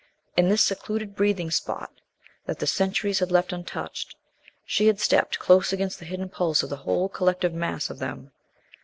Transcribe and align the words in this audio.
In 0.35 0.49
this 0.49 0.63
secluded 0.63 1.15
breathing 1.15 1.51
spot 1.51 1.91
that 2.47 2.57
the 2.57 2.65
centuries 2.65 3.19
had 3.19 3.31
left 3.31 3.53
untouched, 3.53 4.15
she 4.65 4.87
had 4.87 4.99
stepped 4.99 5.37
close 5.37 5.71
against 5.71 5.99
the 5.99 6.05
hidden 6.05 6.27
pulse 6.27 6.63
of 6.63 6.71
the 6.71 6.77
whole 6.77 7.07
collective 7.07 7.53
mass 7.53 7.91
of 7.91 7.99
them. 7.99 8.31